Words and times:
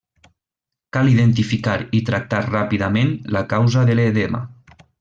Cal 0.95 1.11
identificar 1.11 1.75
i 1.99 2.01
tractar 2.07 2.39
ràpidament 2.47 3.13
la 3.37 3.45
causa 3.55 3.85
de 3.91 3.99
l'edema. 4.01 4.43